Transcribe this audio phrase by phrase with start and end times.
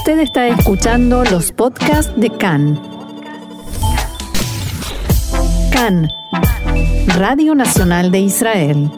[0.00, 2.80] Usted está escuchando los podcasts de CAN.
[5.70, 6.08] CAN,
[7.18, 8.90] Radio Nacional de Israel.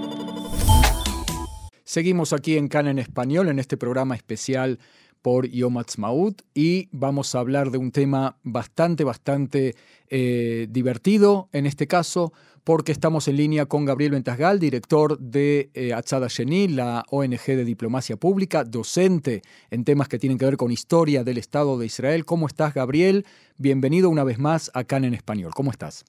[1.82, 4.78] Seguimos aquí en CAN en español en este programa especial
[5.22, 9.74] por Yom Ha'atzmaut y vamos a hablar de un tema bastante, bastante
[10.10, 12.32] eh, divertido en este caso,
[12.64, 17.64] porque estamos en línea con Gabriel Ventasgal, director de eh, Achada Sheni, la ONG de
[17.64, 22.24] diplomacia pública, docente en temas que tienen que ver con historia del Estado de Israel.
[22.24, 23.24] ¿Cómo estás, Gabriel?
[23.56, 25.52] Bienvenido una vez más a CAN en español.
[25.54, 26.04] ¿Cómo estás?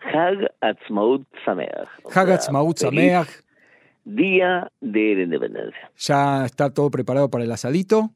[0.00, 1.88] Hag Atzmaut Sameach.
[2.14, 3.28] Hag Atzmaut Sameach.
[4.04, 5.90] Día de la Independencia.
[5.96, 8.10] ¿Ya está todo preparado para el asadito?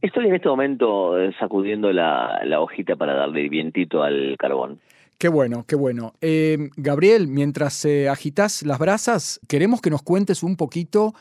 [0.00, 4.80] Estoy en este momento eh, sacudiendo la, la hojita para darle vientito al carbón.
[5.18, 6.14] Qué bueno, qué bueno.
[6.22, 11.12] Eh, Gabriel, mientras eh, agitas las brasas, queremos que nos cuentes un poquito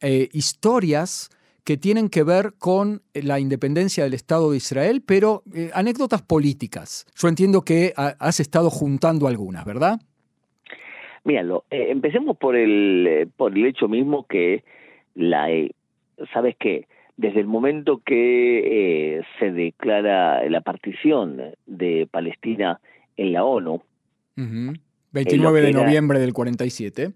[0.00, 1.28] eh, historias
[1.62, 5.42] que tienen que ver con la independencia del Estado de Israel, pero
[5.74, 7.06] anécdotas políticas.
[7.14, 10.00] Yo entiendo que ha- has estado juntando algunas, ¿verdad?
[11.22, 14.64] Míralo, empecemos por el, por el hecho mismo que
[15.14, 15.46] la,
[16.32, 16.88] ¿sabes qué?
[17.16, 22.80] Desde el momento que eh, se declara la partición de Palestina
[23.16, 23.82] en la ONU,
[24.36, 24.72] Ujú.
[25.12, 27.12] 29 de era- noviembre del 47.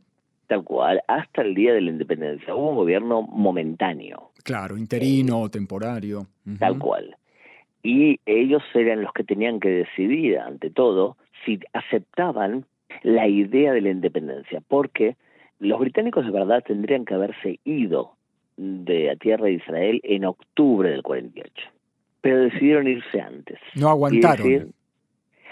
[0.49, 4.31] tal cual, hasta el día de la independencia, hubo un gobierno momentáneo.
[4.45, 6.27] Claro, interino, temporario.
[6.47, 6.57] Ujú.
[6.59, 7.17] tal cual.
[7.83, 12.65] Y ellos eran los que tenían que decidir, ante todo, si aceptaban
[13.03, 15.17] la idea de la independencia, porque
[15.59, 18.13] los británicos de verdad tendrían que haberse ido
[18.57, 21.53] de la tierra de Israel en octubre del 48,
[22.21, 23.59] pero decidieron irse antes.
[23.75, 24.47] No aguantaron.
[24.47, 24.69] Decir,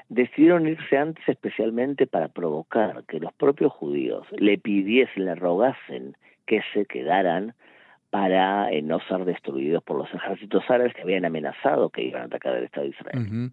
[0.08, 6.62] decidieron irse antes especialmente para provocar que los propios judíos le pidiesen, le rogasen que
[6.72, 7.54] se quedaran
[8.10, 12.24] para eh, no ser destruidos por los ejércitos árabes que habían amenazado que iban a
[12.26, 13.50] atacar el Estado de Israel.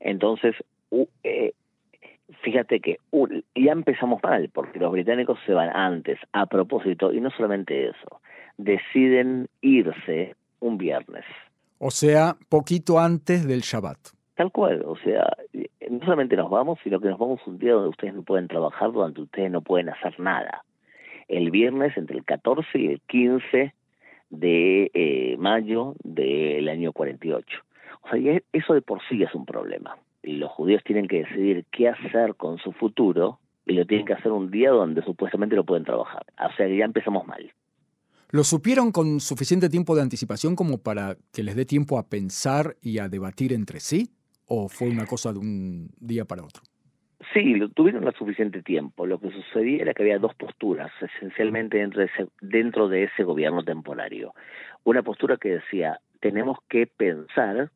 [0.00, 0.56] Entonces,
[1.22, 1.52] eh,
[2.42, 7.20] fíjate que u- ya empezamos mal, porque los británicos se van antes, a propósito, y
[7.20, 8.20] no solamente eso,
[8.56, 11.24] deciden irse un viernes.
[11.78, 13.98] O sea, poquito antes del Shabbat.
[14.34, 15.26] Tal cual, o sea,
[15.90, 18.92] no solamente nos vamos, sino que nos vamos un día donde ustedes no pueden trabajar,
[18.92, 20.64] donde ustedes no pueden hacer nada.
[21.28, 23.74] El viernes entre el 14 y el 15
[24.30, 27.46] de eh, mayo del año 48.
[28.02, 29.96] O sea, eso de por sí es un problema.
[30.22, 34.32] Los judíos tienen que decidir qué hacer con su futuro y lo tienen que hacer
[34.32, 36.24] un día donde supuestamente no pueden trabajar.
[36.38, 37.52] O sea, que ya empezamos mal.
[38.30, 42.76] ¿Lo supieron con suficiente tiempo de anticipación como para que les dé tiempo a pensar
[42.80, 44.08] y a debatir entre sí?
[44.46, 46.62] ¿O fue una cosa de un día para otro?
[47.32, 49.06] Sí, lo tuvieron lo suficiente tiempo.
[49.06, 53.22] Lo que sucedía era que había dos posturas, esencialmente dentro de ese, dentro de ese
[53.22, 54.34] gobierno temporario.
[54.84, 57.70] Una postura que decía, tenemos que pensar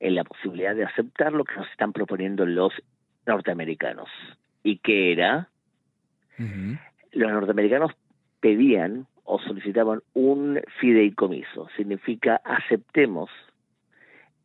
[0.00, 2.72] en la posibilidad de aceptar lo que nos están proponiendo los
[3.26, 4.08] norteamericanos.
[4.62, 5.48] Y que era,
[7.12, 7.92] los norteamericanos
[8.40, 11.68] pedían o solicitaban un fideicomiso.
[11.76, 13.30] Significa aceptemos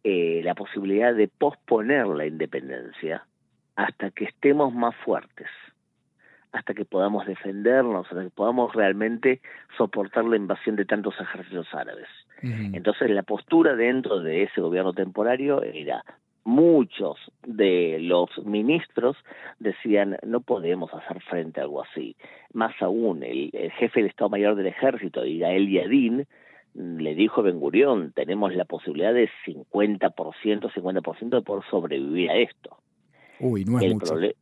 [0.03, 3.25] eh, la posibilidad de posponer la independencia
[3.75, 5.47] hasta que estemos más fuertes,
[6.51, 9.41] hasta que podamos defendernos, hasta que podamos realmente
[9.77, 12.07] soportar la invasión de tantos ejércitos árabes.
[12.41, 16.03] Entonces la postura dentro de ese gobierno temporario era
[16.43, 19.17] muchos de los ministros
[19.59, 22.15] decían no podemos hacer frente a algo así.
[22.53, 26.25] Más aún, el, el jefe del Estado Mayor del Ejército, Igael Yadin,
[26.75, 32.35] le dijo a Ben Gurión, tenemos la posibilidad de 50%, 50% de poder sobrevivir a
[32.37, 32.77] esto.
[33.39, 34.13] Uy, no es El, mucho.
[34.15, 34.35] proble-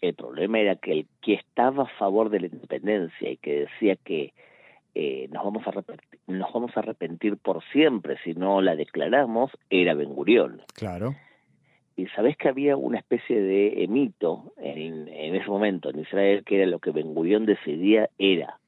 [0.00, 3.96] el problema era que el que estaba a favor de la independencia y que decía
[3.96, 4.32] que
[4.94, 5.72] eh, nos, vamos a
[6.26, 10.62] nos vamos a arrepentir por siempre si no la declaramos era Ben Gurión.
[10.74, 11.14] Claro.
[11.96, 16.42] Y sabés que había una especie de eh, mito en, en ese momento en Israel
[16.44, 18.58] que era lo que Ben Gurión decidía era.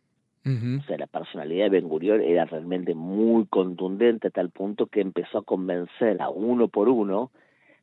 [0.46, 5.00] O sea, la personalidad de Ben Gurión era realmente muy contundente a tal punto que
[5.00, 7.32] empezó a convencer a uno por uno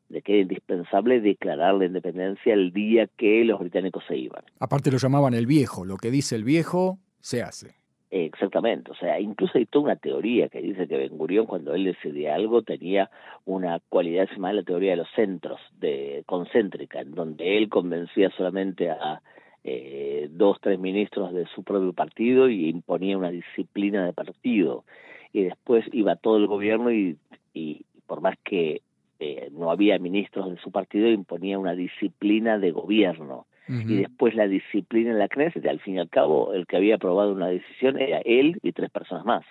[0.08, 4.44] de que era indispensable declarar la independencia el día que los británicos se iban.
[4.60, 5.84] Aparte lo llamaban el viejo.
[5.84, 7.74] Lo que dice el viejo, se hace.
[8.16, 11.82] Exactamente, o sea, incluso hay toda una teoría que dice que Ben Gurión cuando él
[11.82, 13.10] decidía algo tenía
[13.44, 18.30] una cualidad se llama la teoría de los centros, de concéntrica, en donde él convencía
[18.36, 19.20] solamente a
[19.64, 24.84] eh, dos, tres ministros de su propio partido y imponía una disciplina de partido.
[25.32, 27.16] Y después iba todo el gobierno y,
[27.52, 28.82] y por más que
[29.18, 34.46] eh, no había ministros de su partido, imponía una disciplina de gobierno Y después la
[34.46, 37.98] disciplina en la Knesset, al fin y al cabo, el que había aprobado una decisión
[37.98, 39.44] era él y tres personas más.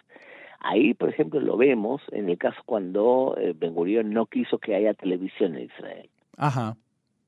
[0.59, 4.75] Ahí, por ejemplo, lo vemos en el caso cuando eh, Ben Gurion no quiso que
[4.75, 6.09] haya televisión en Israel.
[6.37, 6.77] Ajá.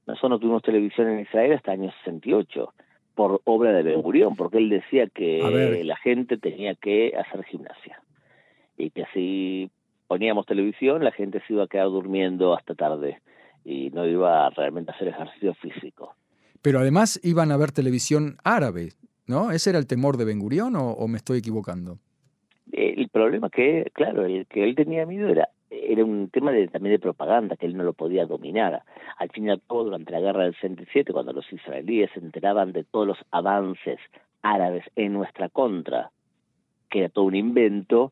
[0.06, 2.74] Nosotros no tuvimos televisión en Israel hasta el año 68
[3.16, 8.02] por obra de Ben Gurion, porque él decía que la gente tenía que hacer gimnasia
[8.78, 9.72] y que si
[10.08, 13.22] poníamos televisión la gente se iba a quedar durmiendo hasta tarde
[13.64, 16.16] y no iba realmente a hacer ejercicio físico.
[16.66, 18.94] Pero además iban a ver televisión árabe,
[19.28, 19.52] ¿no?
[19.52, 22.00] ¿Ese era el temor de Ben Gurion o, me estoy equivocando?
[22.72, 26.96] El problema que, claro, el que él tenía miedo era era un tema de, también
[26.96, 28.82] de propaganda que él no lo podía dominar.
[29.20, 32.72] Al fin y al cabo, durante la guerra del 67, cuando los israelíes se enteraban
[32.72, 34.00] de todos los avances
[34.42, 36.10] árabes en nuestra contra,
[36.90, 38.12] que era todo un invento,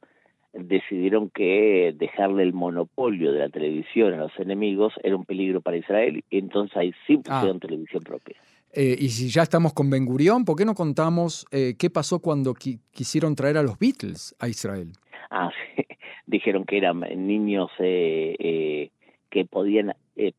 [0.53, 5.77] decidieron que dejarle el monopolio de la televisión a los enemigos era un peligro para
[5.77, 7.39] Israel y entonces ahí sí ah.
[7.39, 8.37] pusieron televisión propia.
[8.71, 12.19] Eh, y si ya estamos con Ben Gurión, ¿por qué no contamos eh, qué pasó
[12.19, 14.93] cuando quisieron traer a los Beatles a Israel?
[15.29, 15.83] Ah, sí.
[16.25, 18.89] Dijeron que eran niños eh,
[19.29, 19.93] que podían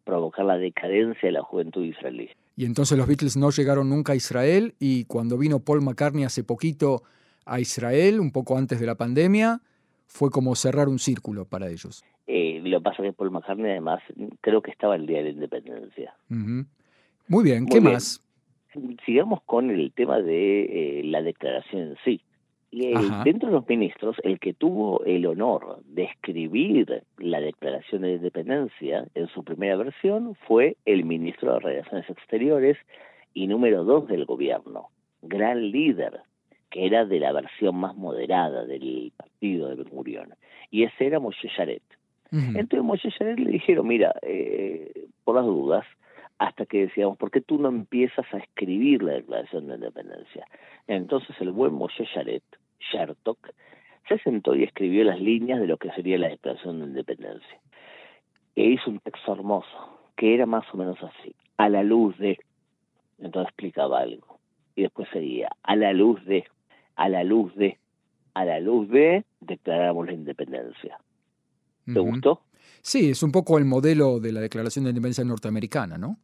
[0.05, 2.31] provocar la decadencia de la juventud israelí.
[2.57, 6.43] Y entonces los Beatles no llegaron nunca a Israel y cuando vino Paul McCartney hace
[6.43, 7.03] poquito
[7.45, 9.61] a Israel, un poco antes de la pandemia,
[10.07, 12.05] fue como cerrar un círculo para ellos.
[12.27, 14.03] Eh, lo que pasa es que Paul McCartney además
[14.41, 16.15] creo que estaba el día de la independencia.
[16.29, 18.23] Muy bien, ¿qué más?
[19.05, 22.23] Sigamos con el tema de eh, la declaración en sí.
[22.77, 22.93] Y
[23.23, 29.07] dentro de los ministros, el que tuvo el honor de escribir la Declaración de Independencia
[29.15, 32.77] en su primera versión fue el ministro de Relaciones Exteriores
[33.33, 34.89] y número dos del gobierno,
[35.23, 36.23] gran líder
[36.75, 40.35] que era de la versión más moderada del partido de Ben Gurion,
[40.73, 41.85] y ese era Moshe Yaret.
[42.33, 45.87] Entonces Moshe Yaret le dijeron, mira, eh, por las dudas,
[46.39, 50.49] hasta que decíamos, ¿por qué tú no empiezas a escribir la Declaración de Independencia?
[50.89, 52.43] Entonces el buen Moshe Yaret,
[52.91, 53.51] Shertok,
[54.09, 57.61] se sentó y escribió las líneas de lo que sería la Declaración de Independencia.
[58.57, 62.37] E hizo un texto hermoso, que era más o menos así, a la luz de,
[63.21, 64.41] entonces explicaba algo,
[64.75, 66.45] y después seguía, a la luz de,
[66.97, 67.79] a la luz de,
[68.35, 70.99] a la luz de, declaramos la independencia.
[71.87, 72.41] ¿Te gustó?
[72.83, 76.19] Sí, es un poco el modelo de la Declaración de Independencia norteamericana, ¿no?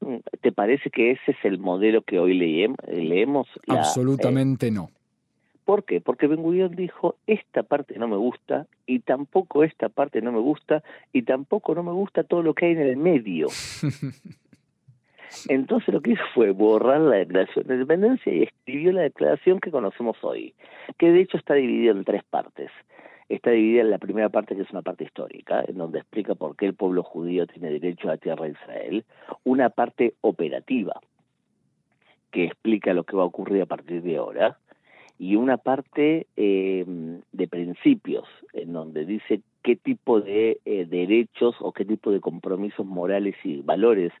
[0.00, 3.48] Mm, ¿Te parece que ese es el modelo que hoy leemos?
[3.68, 4.90] Absolutamente no.
[5.64, 6.00] ¿Por qué?
[6.00, 10.38] Porque Ben Gurion dijo, esta parte no me gusta, y tampoco esta parte no me
[10.38, 13.48] gusta, y tampoco no me gusta todo lo que hay en el medio.
[15.48, 19.70] Entonces lo que hizo fue borrar la declaración de independencia y escribió la declaración que
[19.70, 20.54] conocemos hoy,
[20.98, 22.70] que de hecho está dividida en tres partes.
[23.28, 26.56] Está dividida en la primera parte, que es una parte histórica, en donde explica por
[26.56, 29.04] qué el pueblo judío tiene derecho a la tierra de Israel.
[29.42, 31.00] Una parte operativa,
[32.30, 34.58] que explica lo que va a ocurrir a partir de ahora.
[35.18, 36.84] Y una parte eh,
[37.32, 38.28] de principios,
[38.66, 43.62] en donde dice qué tipo de eh, derechos o qué tipo de compromisos morales y
[43.62, 44.12] valores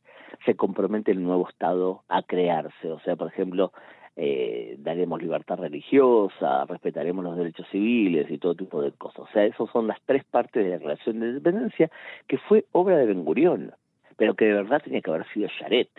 [0.44, 2.90] se compromete el nuevo Estado a crearse.
[2.90, 3.72] O sea, por ejemplo,
[4.16, 9.20] eh, daremos libertad religiosa, respetaremos los derechos civiles y todo tipo de cosas.
[9.20, 11.90] O sea, esas son las tres partes de la relación de independencia
[12.26, 13.72] que fue obra de Ben Gurión,
[14.16, 15.90] pero que de verdad tenía que haber sido Charet.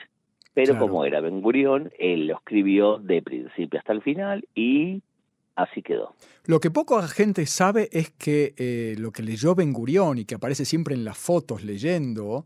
[0.53, 5.03] Pero como era Ben Gurión, él lo escribió de principio hasta el final y
[5.57, 6.13] así quedó.
[6.45, 10.35] Lo que poca gente sabe es que eh, lo que leyó Ben Gurión y que
[10.35, 12.45] aparece siempre en las fotos leyendo,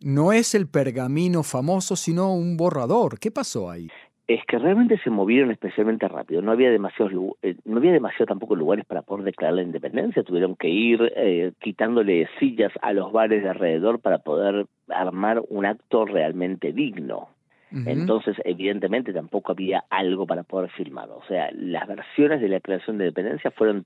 [0.00, 3.18] no es el pergamino famoso, sino un borrador.
[3.18, 3.88] ¿Qué pasó ahí?
[4.26, 6.40] Es que realmente se movieron especialmente rápido.
[6.40, 7.12] No había demasiados,
[7.42, 10.22] eh, no había demasiado tampoco lugares para poder declarar la independencia.
[10.22, 15.66] Tuvieron que ir eh, quitándole sillas a los bares de alrededor para poder armar un
[15.66, 17.28] acto realmente digno.
[17.70, 21.10] Entonces, evidentemente, tampoco había algo para poder filmar.
[21.10, 23.84] O sea, las versiones de la creación de dependencia fueron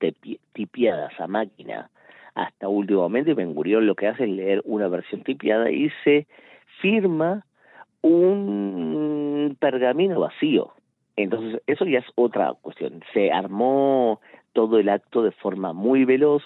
[0.53, 1.89] tipiadas a máquina
[2.35, 6.27] hasta y Ben Gurión lo que hace es leer una versión tipiada y se
[6.81, 7.45] firma
[8.03, 10.73] un pergamino vacío.
[11.17, 13.03] Entonces, eso ya es otra cuestión.
[13.13, 14.21] Se armó
[14.53, 16.43] todo el acto de forma muy veloz,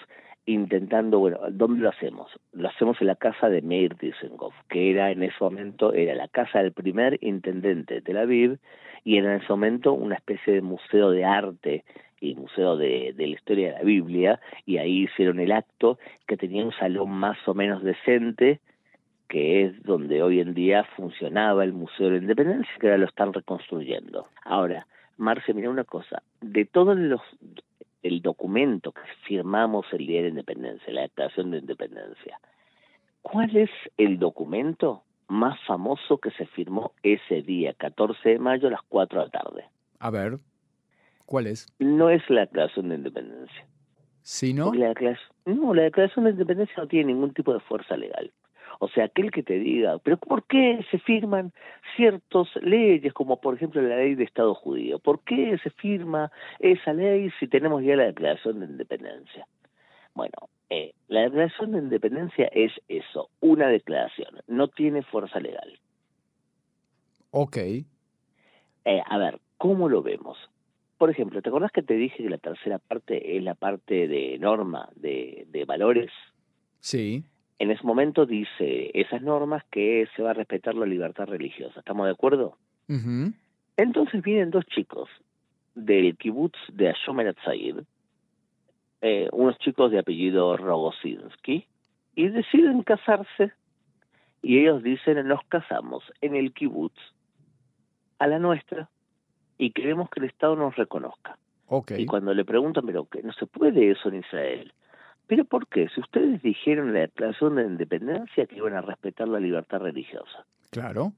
[0.46, 2.30] intentando, bueno, ¿dónde lo hacemos?
[2.52, 6.28] Lo hacemos en la casa de Meir Dizengoff, que era en ese momento, era la
[6.28, 8.58] casa del primer intendente de Tel Aviv,
[9.04, 11.84] y era en ese momento una especie de museo de arte
[12.20, 16.36] y museo de, de la historia de la Biblia, y ahí hicieron el acto, que
[16.36, 18.60] tenía un salón más o menos decente,
[19.28, 23.06] que es donde hoy en día funcionaba el Museo de la Independencia, que ahora lo
[23.06, 24.26] están reconstruyendo.
[24.44, 27.22] Ahora, Marce, mira una cosa, de todos los
[28.02, 32.38] el documento que firmamos el día de la independencia, la declaración de independencia.
[33.22, 38.72] ¿Cuál es el documento más famoso que se firmó ese día, 14 de mayo a
[38.72, 39.64] las 4 de la tarde?
[40.00, 40.38] A ver,
[41.24, 41.66] ¿cuál es?
[41.78, 43.66] No es la declaración de independencia.
[44.22, 44.72] ¿Sí, no?
[44.74, 44.94] La
[45.46, 48.32] no, la declaración de independencia no tiene ningún tipo de fuerza legal.
[48.78, 51.52] O sea, aquel que te diga, pero ¿por qué se firman
[51.96, 54.98] ciertas leyes, como por ejemplo la ley de Estado judío?
[54.98, 59.46] ¿Por qué se firma esa ley si tenemos ya la declaración de independencia?
[60.14, 60.32] Bueno,
[60.70, 65.78] eh, la declaración de independencia es eso, una declaración, no tiene fuerza legal.
[67.30, 67.56] Ok.
[67.56, 67.84] Eh,
[68.84, 70.36] a ver, ¿cómo lo vemos?
[70.98, 74.38] Por ejemplo, ¿te acordás que te dije que la tercera parte es la parte de
[74.38, 76.10] norma, de, de valores?
[76.80, 77.24] Sí
[77.62, 81.78] en ese momento dice esas normas que se va a respetar la libertad religiosa.
[81.78, 82.58] ¿Estamos de acuerdo?
[83.76, 85.08] Entonces vienen dos chicos
[85.76, 87.36] del kibutz de Ashomer
[89.00, 91.64] eh, unos chicos de apellido Rogosinski,
[92.16, 93.52] y deciden casarse.
[94.42, 96.98] Y ellos dicen, nos casamos en el kibutz
[98.18, 98.90] a la nuestra
[99.56, 101.38] y queremos que el Estado nos reconozca.
[101.68, 102.02] Okay.
[102.02, 104.72] Y cuando le preguntan, pero que no se puede eso en Israel.
[105.26, 105.88] ¿Pero por qué?
[105.94, 110.44] Si ustedes dijeron en la declaración de independencia que iban a respetar la libertad religiosa.
[110.70, 111.12] Claro,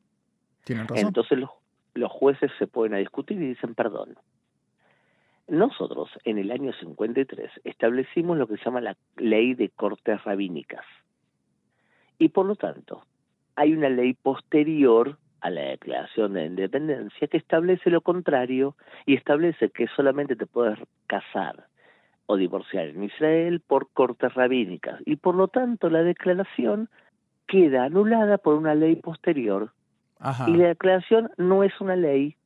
[0.64, 1.06] tienen razón.
[1.06, 1.50] Entonces los,
[1.94, 4.16] los jueces se pueden a discutir y dicen perdón.
[5.46, 10.86] Nosotros, en el año 53, establecimos lo que se llama la ley de cortes rabínicas.
[12.18, 13.04] Y por lo tanto,
[13.54, 19.68] hay una ley posterior a la declaración de independencia que establece lo contrario y establece
[19.68, 21.66] que solamente te puedes casar
[22.26, 25.00] o divorciar en Israel por cortes rabínicas.
[25.04, 26.88] Y por lo tanto la declaración
[27.46, 29.72] queda anulada por una ley posterior.
[30.46, 32.36] Y la declaración no es una ley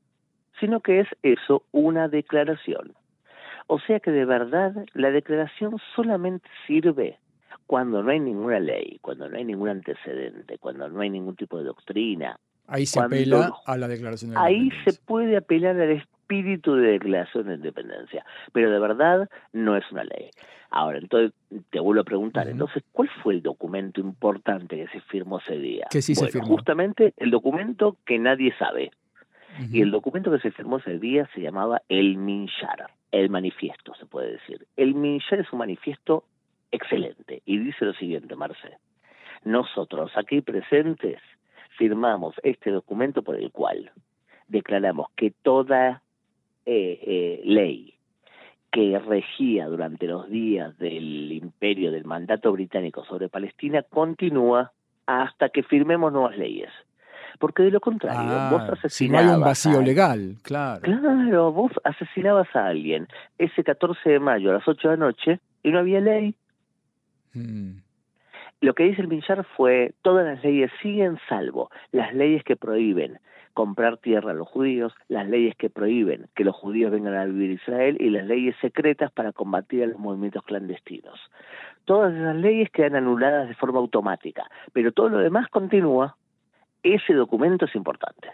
[0.60, 2.94] sino que es eso una declaración.
[3.66, 7.18] O sea que de verdad la declaración solamente sirve
[7.66, 11.58] cuando no hay ninguna ley cuando no hay ningún antecedente cuando no hay ningún tipo
[11.58, 12.38] de doctrina.
[12.66, 15.90] Ahí se apela a la declaración de ahí se puede apelar al
[16.28, 20.30] espíritu de declaración de independencia, pero de verdad no es una ley.
[20.70, 21.32] Ahora, entonces
[21.70, 25.86] te vuelvo a preguntar, entonces, ¿cuál fue el documento importante que se firmó ese día?
[25.90, 26.48] Que sí se firmó.
[26.48, 28.90] Justamente el documento que nadie sabe.
[29.72, 34.06] Y el documento que se firmó ese día se llamaba el Minshar, el manifiesto, se
[34.06, 34.66] puede decir.
[34.76, 36.24] El Minshar es un manifiesto
[36.70, 38.76] excelente y dice lo siguiente, Marce.
[39.44, 41.20] Nosotros aquí presentes
[41.76, 43.90] firmamos este documento por el cual
[44.46, 46.02] declaramos que toda
[46.70, 47.94] eh, eh, ley
[48.70, 54.72] que regía durante los días del imperio del mandato británico sobre Palestina continúa
[55.06, 56.68] hasta que firmemos nuevas leyes.
[57.38, 58.92] Porque de lo contrario, ah, vos asesinabas.
[58.92, 60.82] Si no hay un vacío legal, claro.
[60.82, 63.08] Claro, vos asesinabas a alguien
[63.38, 66.34] ese 14 de mayo a las 8 de la noche y no había ley.
[67.32, 67.78] Mm.
[68.60, 73.18] Lo que dice el Minchar fue: todas las leyes siguen salvo las leyes que prohíben
[73.58, 77.50] comprar tierra a los judíos, las leyes que prohíben que los judíos vengan a vivir
[77.50, 81.18] a Israel y las leyes secretas para combatir a los movimientos clandestinos.
[81.84, 86.16] Todas esas leyes quedan anuladas de forma automática, pero todo lo demás continúa.
[86.84, 88.28] Ese documento es importante.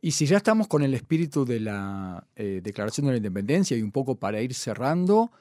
[0.00, 3.82] Y si ya estamos con el espíritu de la eh, Declaración de la Independencia y
[3.82, 5.32] un poco para ir cerrando,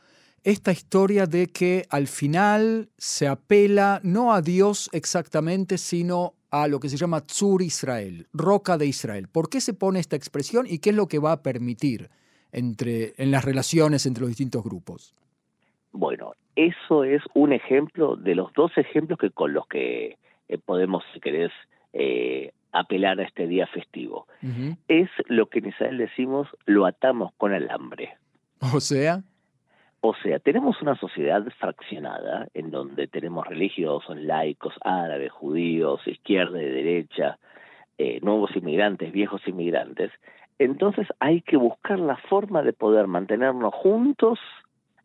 [0.44, 6.79] esta historia de que al final se apela no a Dios exactamente, sino a lo
[6.79, 9.27] que se llama Tzur Israel, roca de Israel.
[9.27, 12.12] ¿Por qué se pone esta expresión y qué es lo que va a permitir
[12.51, 15.15] entre, en las relaciones entre los distintos grupos?
[15.93, 21.03] Bueno, eso es un ejemplo de los dos ejemplos que con los que eh, podemos,
[21.15, 21.51] si querés,
[21.91, 24.27] eh, apelar a este día festivo.
[24.88, 28.15] Es lo que en Israel decimos, lo atamos con alambre.
[28.60, 29.24] O sea.
[30.05, 36.65] O sea, tenemos una sociedad fraccionada en donde tenemos religiosos, laicos, árabes, judíos, izquierda y
[36.65, 37.38] derecha,
[37.98, 40.12] eh, nuevos inmigrantes, viejos inmigrantes.
[40.60, 44.39] Entonces hay que buscar la forma de poder mantenernos juntos,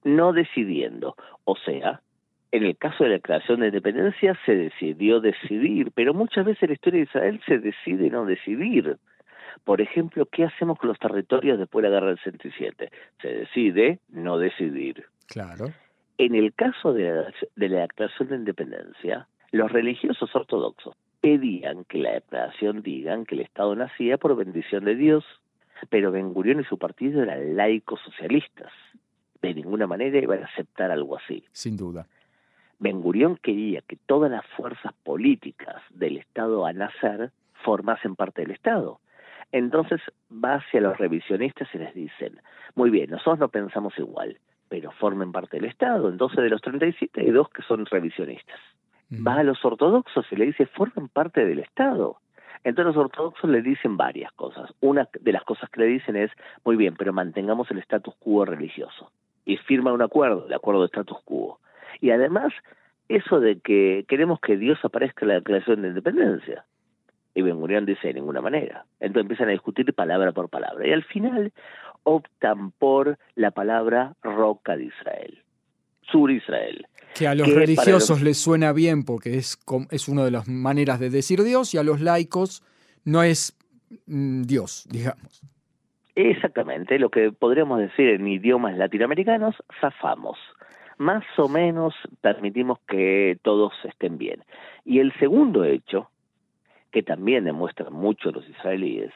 [0.03, 1.15] no decidiendo.
[1.45, 2.01] O sea,
[2.51, 6.71] en el caso de la declaración de independencia se decidió decidir, pero muchas veces en
[6.71, 8.97] la historia de Israel se decide no decidir.
[9.65, 12.91] Por ejemplo, ¿qué hacemos con los territorios después de la guerra del 67?
[13.21, 15.05] Se decide no decidir.
[15.27, 15.67] Claro.
[16.17, 21.99] En el caso de la, de la declaración de independencia, los religiosos ortodoxos pedían que
[21.99, 25.25] la declaración digan que el Estado nacía por bendición de Dios,
[25.91, 28.73] pero Ben Gurión y su partido eran laicos socialistas.
[29.41, 31.45] De ninguna manera iban a aceptar algo así.
[31.53, 32.07] Sin duda.
[32.79, 37.33] Ben Gurión quería que todas las fuerzas políticas del Estado a nacer
[37.65, 39.01] formasen parte del Estado.
[39.53, 40.01] Entonces
[40.33, 42.41] va hacia los revisionistas y les dicen,
[42.75, 44.39] muy bien, nosotros no pensamos igual,
[44.69, 46.09] pero formen parte del Estado.
[46.09, 48.61] Entonces de los 37 hay dos que son revisionistas.
[49.11, 52.19] Va a los ortodoxos y le dice, formen parte del Estado.
[52.65, 54.71] Entonces los ortodoxos le dicen varias cosas.
[54.81, 56.31] Una de las cosas que le dicen es,
[56.65, 59.11] muy bien, pero mantengamos el status quo religioso.
[59.47, 61.59] y firma un acuerdo, el acuerdo de status quo.
[62.03, 62.53] Y además,
[63.09, 66.67] eso de que queremos que Dios aparezca en la declaración de independencia.
[67.39, 68.85] Y Ben Gurión dice de ninguna manera.
[68.99, 70.85] Entonces empiezan a discutir palabra por palabra.
[70.85, 71.53] Y al final
[72.03, 75.39] optan por la palabra roca de Israel.
[76.11, 76.85] Sur Israel.
[77.15, 79.57] Que a los religiosos les suena bien porque es,
[79.93, 82.65] es una de las maneras de decir Dios y a los laicos
[83.05, 83.57] no es
[84.07, 85.41] mm, Dios, digamos.
[86.17, 90.39] Exactamente, lo que podríamos decir en idiomas latinoamericanos, zafamos.
[90.97, 94.43] Más o menos permitimos que todos estén bien.
[94.85, 96.11] Y el segundo hecho
[96.99, 99.13] que también demuestran mucho los israelíes,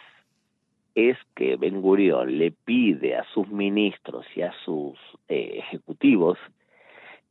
[0.94, 4.96] es que Ben Gurión le pide a sus ministros y a sus
[5.28, 6.38] eh, ejecutivos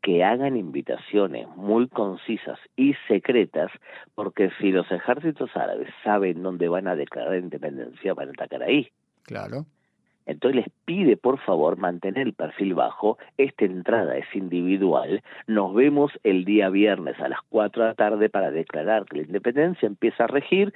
[0.01, 3.71] que hagan invitaciones muy concisas y secretas,
[4.13, 8.89] porque si los ejércitos árabes saben dónde van a declarar independencia, van a atacar ahí.
[9.23, 9.65] Claro.
[10.31, 16.11] Entonces les pide por favor mantener el perfil bajo, esta entrada es individual, nos vemos
[16.23, 20.23] el día viernes a las 4 de la tarde para declarar que la independencia empieza
[20.23, 20.73] a regir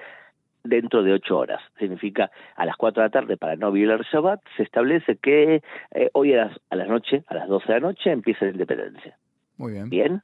[0.64, 1.62] dentro de ocho horas.
[1.80, 6.10] Significa a las 4 de la tarde para no violar Shabbat, se establece que eh,
[6.14, 9.18] hoy a las, a las noche, a las 12 de la noche, empieza la independencia.
[9.58, 9.90] Muy bien.
[9.90, 10.22] Bien.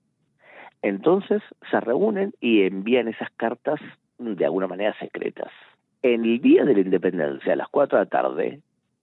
[0.81, 3.79] Entonces se reúnen y envían esas cartas
[4.17, 5.51] de alguna manera secretas.
[6.03, 8.59] En el día de la independencia, a las 4 de la tarde,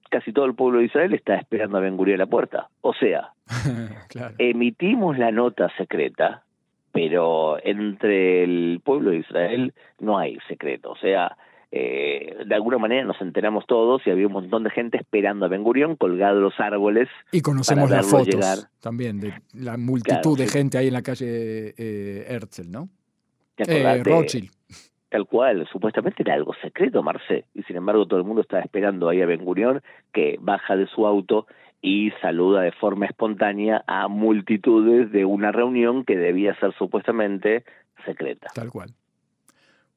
[0.08, 2.68] casi todo el pueblo de Israel está esperando a Ben Gurión a la puerta.
[2.80, 3.32] O sea,
[4.38, 6.42] emitimos la nota secreta,
[6.92, 10.90] pero entre el pueblo de Israel no hay secreto.
[10.90, 11.36] O sea,
[11.70, 15.48] eh, de alguna manera nos enteramos todos y había un montón de gente esperando a
[15.48, 17.08] Ben Gurión colgado en los árboles.
[17.30, 22.26] Y conocemos las fotos también de la multitud de gente ahí en la calle eh,
[22.28, 22.88] Herzl, ¿no?
[23.58, 24.57] Eh, Rothschild
[25.08, 29.08] tal cual, supuestamente era algo secreto, Marcé, y sin embargo todo el mundo estaba esperando
[29.08, 31.46] ahí a Ben Gurión, que baja de su auto
[31.80, 37.64] y saluda de forma espontánea a multitudes de una reunión que debía ser supuestamente
[38.04, 38.48] secreta.
[38.54, 38.90] Tal cual.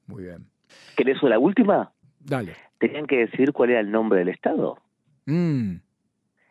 [0.07, 0.45] Muy bien.
[0.95, 1.91] ¿Querés la última?
[2.19, 2.53] Dale.
[2.77, 4.77] Tenían que decir cuál era el nombre del Estado.
[5.25, 5.77] Mm.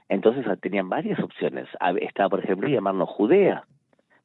[0.08, 1.68] Entonces ah, tenían varias opciones.
[2.00, 3.64] Estaba, por ejemplo, llamarnos Judea.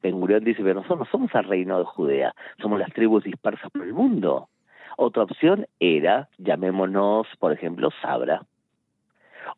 [0.02, 3.70] Ben Gurión dice, pero nosotros no somos el reino de Judea, somos las tribus dispersas
[3.70, 4.48] por el mundo.
[4.96, 8.44] Otra opción era, llamémonos, por ejemplo, Sabra,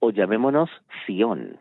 [0.01, 0.71] o llamémonos
[1.07, 1.59] Sión.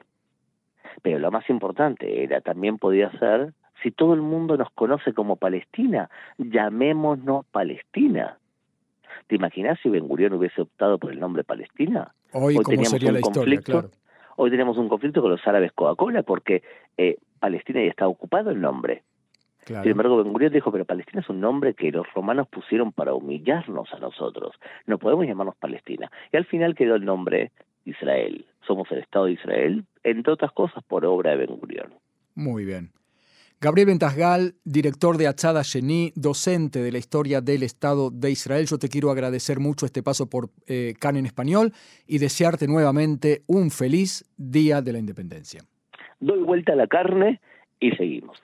[1.01, 5.35] Pero lo más importante era, también podía ser, si todo el mundo nos conoce como
[5.35, 8.37] Palestina, llamémonos Palestina.
[9.27, 12.13] ¿Te imaginas si Ben Gurión hubiese optado por el nombre Palestina?
[12.31, 13.61] Hoy, ¿cómo sería la historia?
[13.61, 13.91] Claro.
[14.39, 16.61] Hoy tenemos un conflicto con los árabes Coca-Cola porque
[16.95, 19.01] eh, Palestina ya está ocupado el nombre.
[19.65, 23.15] Sin embargo, Ben Gurión dijo, pero Palestina es un nombre que los romanos pusieron para
[23.15, 24.55] humillarnos a nosotros.
[24.85, 26.09] No podemos llamarnos Palestina.
[26.31, 27.51] Y al final quedó el nombre
[27.83, 28.45] Israel.
[28.65, 31.95] Somos el Estado de Israel, entre otras cosas por obra de Ben Gurión.
[32.35, 32.91] Muy bien.
[33.59, 38.77] Gabriel Ventasgal, director de Achada Sheni, docente de la historia del Estado de Israel, yo
[38.77, 41.73] te quiero agradecer mucho este paso por eh, CAN en español
[42.05, 45.61] y desearte nuevamente un feliz Día de la Independencia.
[46.19, 47.41] Doy vuelta a la carne
[47.79, 48.37] y seguimos.